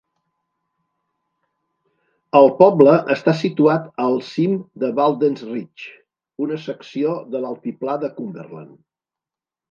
[2.39, 5.91] El poble està situat al cim de Walden's Ridge,
[6.47, 8.73] una secció de l'altiplà de Cumberland.